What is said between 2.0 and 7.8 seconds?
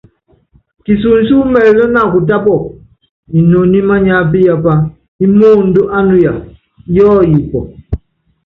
kutápukɔ, inoni mániápíyapá ímóóndó ánuya yɔɔyipɔ.